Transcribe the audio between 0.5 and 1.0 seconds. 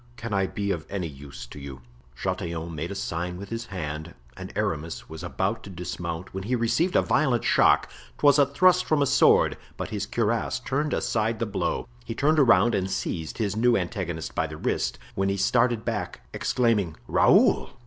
of